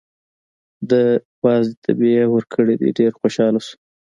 [0.89, 0.91] د
[1.43, 3.75] وازدې تبی یې ورکړی دی، ډېر خوشحاله شو.